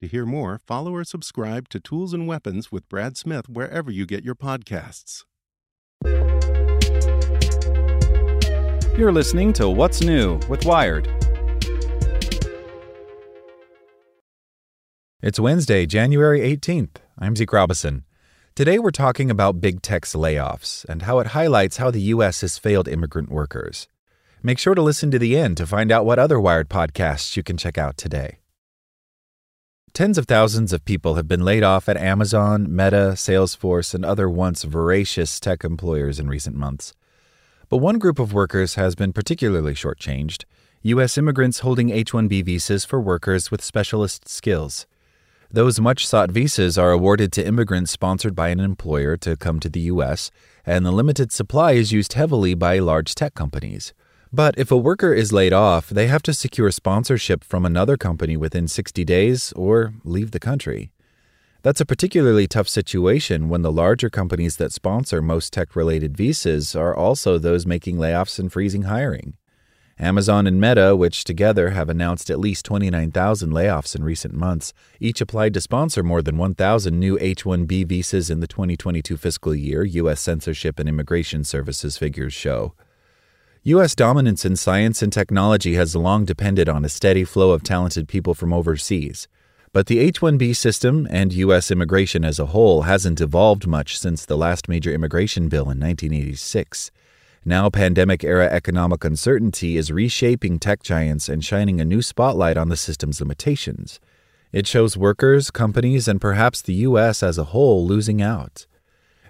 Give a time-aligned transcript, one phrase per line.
[0.00, 4.06] To hear more, follow or subscribe to Tools and Weapons with Brad Smith wherever you
[4.06, 5.24] get your podcasts.
[8.96, 11.06] You're listening to What's New with Wired.
[15.22, 16.96] It's Wednesday, January 18th.
[17.18, 18.04] I'm Zeke Robison.
[18.54, 22.40] Today we're talking about big tech's layoffs and how it highlights how the U.S.
[22.40, 23.86] has failed immigrant workers.
[24.42, 27.42] Make sure to listen to the end to find out what other Wired podcasts you
[27.42, 28.39] can check out today.
[29.92, 34.30] Tens of thousands of people have been laid off at Amazon, Meta, Salesforce, and other
[34.30, 36.94] once voracious tech employers in recent months.
[37.68, 40.44] But one group of workers has been particularly shortchanged
[40.82, 41.18] U.S.
[41.18, 44.86] immigrants holding H 1B visas for workers with specialist skills.
[45.50, 49.68] Those much sought visas are awarded to immigrants sponsored by an employer to come to
[49.68, 50.30] the U.S.,
[50.64, 53.92] and the limited supply is used heavily by large tech companies.
[54.32, 58.36] But if a worker is laid off, they have to secure sponsorship from another company
[58.36, 60.92] within 60 days or leave the country.
[61.62, 66.76] That's a particularly tough situation when the larger companies that sponsor most tech related visas
[66.76, 69.34] are also those making layoffs and freezing hiring.
[69.98, 75.20] Amazon and Meta, which together have announced at least 29,000 layoffs in recent months, each
[75.20, 79.84] applied to sponsor more than 1,000 new H 1B visas in the 2022 fiscal year,
[79.84, 80.20] U.S.
[80.22, 82.74] Citizenship and Immigration Services figures show.
[83.64, 83.94] U.S.
[83.94, 88.32] dominance in science and technology has long depended on a steady flow of talented people
[88.32, 89.28] from overseas.
[89.74, 91.70] But the H 1B system and U.S.
[91.70, 96.90] immigration as a whole hasn't evolved much since the last major immigration bill in 1986.
[97.44, 102.70] Now, pandemic era economic uncertainty is reshaping tech giants and shining a new spotlight on
[102.70, 104.00] the system's limitations.
[104.52, 107.22] It shows workers, companies, and perhaps the U.S.
[107.22, 108.64] as a whole losing out.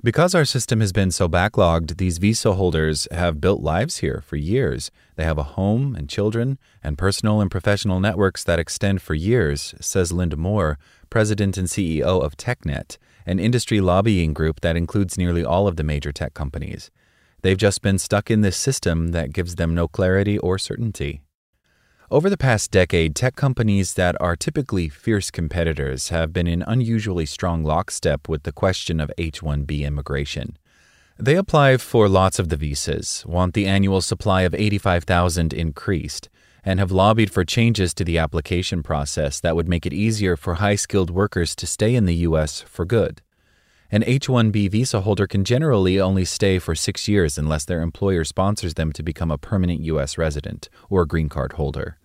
[0.00, 4.36] Because our system has been so backlogged, these visa holders have built lives here for
[4.36, 4.92] years.
[5.16, 9.74] They have a home and children and personal and professional networks that extend for years,
[9.80, 10.78] says Linda Moore,
[11.10, 15.82] president and CEO of TechNet, an industry lobbying group that includes nearly all of the
[15.82, 16.92] major tech companies.
[17.42, 21.22] They've just been stuck in this system that gives them no clarity or certainty.
[22.10, 27.26] Over the past decade, tech companies that are typically fierce competitors have been in unusually
[27.26, 30.56] strong lockstep with the question of H 1B immigration.
[31.18, 36.30] They apply for lots of the visas, want the annual supply of 85,000 increased,
[36.64, 40.54] and have lobbied for changes to the application process that would make it easier for
[40.54, 42.62] high skilled workers to stay in the U.S.
[42.62, 43.20] for good.
[43.90, 48.22] An H 1B visa holder can generally only stay for six years unless their employer
[48.22, 50.18] sponsors them to become a permanent U.S.
[50.18, 51.96] resident or green card holder.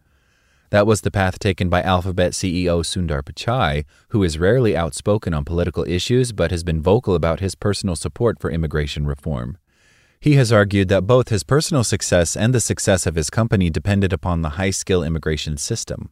[0.69, 5.43] That was the path taken by Alphabet CEO Sundar Pichai, who is rarely outspoken on
[5.43, 9.57] political issues but has been vocal about his personal support for immigration reform.
[10.21, 14.13] He has argued that both his personal success and the success of his company depended
[14.13, 16.11] upon the high skill immigration system.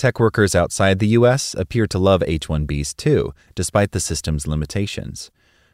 [0.00, 1.54] Tech workers outside the U.S.
[1.58, 5.30] appear to love H 1Bs too, despite the system's limitations.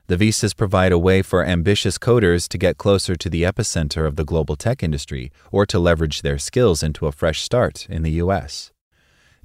[0.08, 4.16] The visas provide a way for ambitious coders to get closer to the epicenter of
[4.16, 8.10] the global tech industry or to leverage their skills into a fresh start in the
[8.22, 8.72] U.S.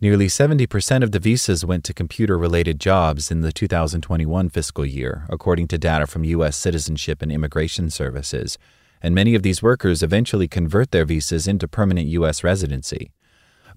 [0.01, 5.27] Nearly 70% of the visas went to computer related jobs in the 2021 fiscal year,
[5.29, 6.57] according to data from U.S.
[6.57, 8.57] Citizenship and Immigration Services,
[8.99, 12.43] and many of these workers eventually convert their visas into permanent U.S.
[12.43, 13.11] residency.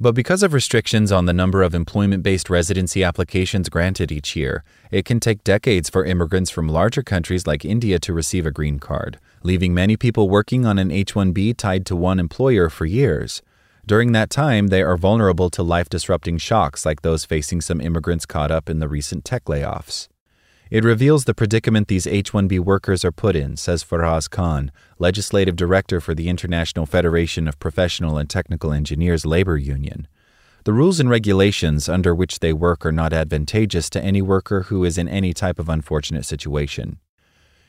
[0.01, 4.65] But because of restrictions on the number of employment based residency applications granted each year,
[4.91, 8.79] it can take decades for immigrants from larger countries like India to receive a green
[8.79, 13.43] card, leaving many people working on an H 1B tied to one employer for years.
[13.87, 18.25] During that time, they are vulnerable to life disrupting shocks like those facing some immigrants
[18.25, 20.09] caught up in the recent tech layoffs.
[20.75, 25.55] It reveals the predicament these H 1B workers are put in, says Faraz Khan, legislative
[25.55, 30.09] director for the International Federation of Professional and Technical Engineers Labor Union.
[30.65, 34.85] The rules and regulations under which they work are not advantageous to any worker who
[34.85, 36.99] is in any type of unfortunate situation.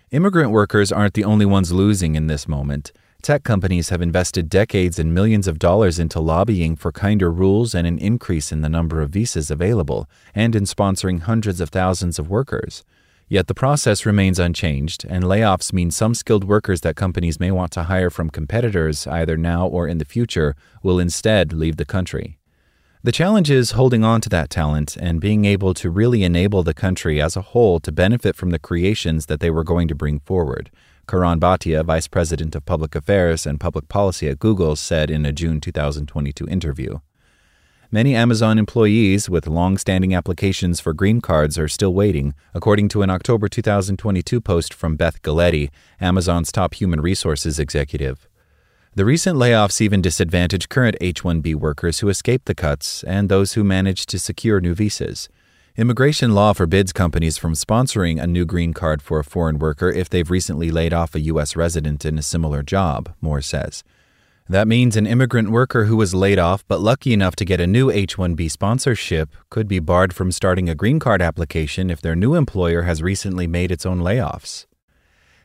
[0.09, 2.91] Immigrant workers aren't the only ones losing in this moment.
[3.21, 7.85] Tech companies have invested decades and millions of dollars into lobbying for kinder rules and
[7.85, 12.29] an increase in the number of visas available, and in sponsoring hundreds of thousands of
[12.29, 12.83] workers.
[13.27, 17.71] Yet the process remains unchanged, and layoffs mean some skilled workers that companies may want
[17.71, 22.37] to hire from competitors, either now or in the future, will instead leave the country.
[23.03, 26.73] The challenge is holding on to that talent and being able to really enable the
[26.73, 30.19] country as a whole to benefit from the creations that they were going to bring
[30.19, 30.71] forward.
[31.07, 35.31] Karan Bhatia, Vice President of Public Affairs and Public Policy at Google, said in a
[35.31, 36.97] June 2022 interview.
[37.91, 43.03] Many Amazon employees with long standing applications for green cards are still waiting, according to
[43.03, 45.69] an October 2022 post from Beth Galetti,
[46.01, 48.27] Amazon's top human resources executive.
[48.95, 53.53] The recent layoffs even disadvantage current H 1B workers who escaped the cuts and those
[53.53, 55.29] who managed to secure new visas.
[55.77, 60.09] Immigration law forbids companies from sponsoring a new green card for a foreign worker if
[60.09, 61.55] they've recently laid off a U.S.
[61.55, 63.83] resident in a similar job, Moore says.
[64.47, 67.65] That means an immigrant worker who was laid off but lucky enough to get a
[67.65, 72.15] new H 1B sponsorship could be barred from starting a green card application if their
[72.15, 74.67] new employer has recently made its own layoffs.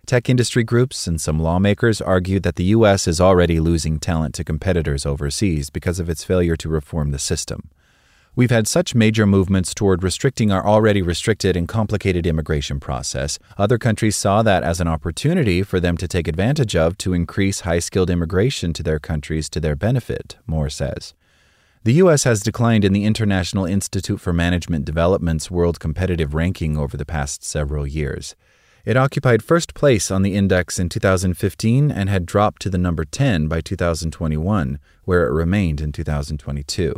[0.04, 3.08] Tech industry groups and some lawmakers argue that the U.S.
[3.08, 7.70] is already losing talent to competitors overseas because of its failure to reform the system.
[8.36, 13.40] We've had such major movements toward restricting our already restricted and complicated immigration process.
[13.58, 17.60] Other countries saw that as an opportunity for them to take advantage of to increase
[17.60, 21.12] high skilled immigration to their countries to their benefit, Moore says.
[21.82, 22.22] The U.S.
[22.22, 27.42] has declined in the International Institute for Management Development's World Competitive Ranking over the past
[27.42, 28.36] several years.
[28.84, 33.04] It occupied first place on the index in 2015 and had dropped to the number
[33.04, 36.94] 10 by 2021, where it remained in 2022.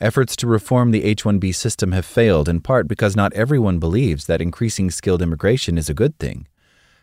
[0.00, 4.26] Efforts to reform the H 1B system have failed in part because not everyone believes
[4.26, 6.46] that increasing skilled immigration is a good thing.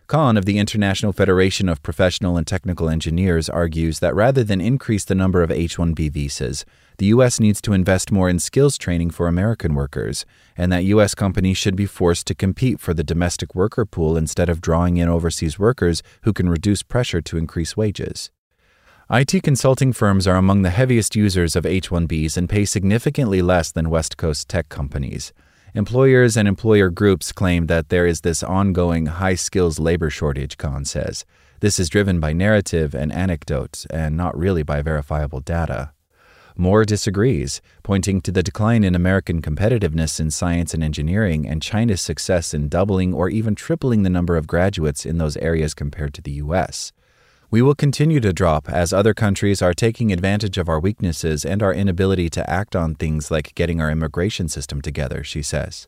[0.08, 5.04] Khan of the International Federation of Professional and Technical Engineers argues that rather than increase
[5.04, 6.64] the number of H 1B visas,
[6.98, 7.38] the U.S.
[7.38, 10.26] needs to invest more in skills training for American workers,
[10.56, 11.16] and that U.S.
[11.16, 15.10] companies should be forced to compete for the domestic worker pool instead of drawing in
[15.10, 18.30] overseas workers who can reduce pressure to increase wages.
[19.12, 23.72] IT consulting firms are among the heaviest users of H 1Bs and pay significantly less
[23.72, 25.32] than West Coast tech companies.
[25.76, 30.86] Employers and employer groups claim that there is this ongoing high skills labor shortage, Khan
[30.86, 31.24] says.
[31.60, 35.92] This is driven by narrative and anecdote, and not really by verifiable data.
[36.58, 42.02] Moore disagrees, pointing to the decline in American competitiveness in science and engineering and China's
[42.02, 46.24] success in doubling or even tripling the number of graduates in those areas compared to
[46.24, 46.92] the U.S.
[47.56, 51.64] We will continue to drop as other countries are taking advantage of our weaknesses and
[51.64, 55.88] our inability to act on things like getting our immigration system together, she says.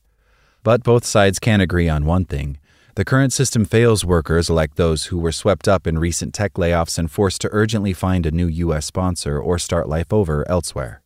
[0.64, 2.58] But both sides can agree on one thing.
[2.96, 6.98] The current system fails workers like those who were swept up in recent tech layoffs
[6.98, 8.86] and forced to urgently find a new U.S.
[8.86, 11.02] sponsor or start life over elsewhere.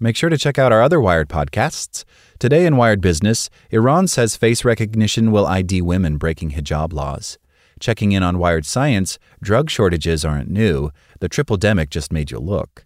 [0.00, 2.06] Make sure to check out our other Wired podcasts.
[2.38, 7.36] Today in Wired Business, Iran says face recognition will ID women breaking hijab laws.
[7.82, 12.38] Checking in on Wired Science, drug shortages aren't new, the triple demic just made you
[12.38, 12.84] look.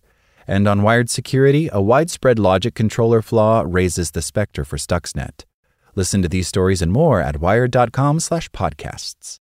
[0.48, 5.44] And on Wired Security, a widespread logic controller flaw raises the specter for Stuxnet.
[5.96, 9.36] Listen to these stories and more at wired.com/podcasts.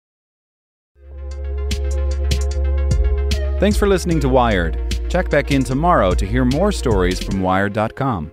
[3.61, 4.77] Thanks for listening to Wired.
[5.09, 8.33] Check back in tomorrow to hear more stories from wired.com.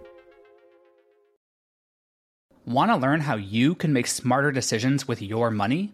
[2.65, 5.93] Want to learn how you can make smarter decisions with your money?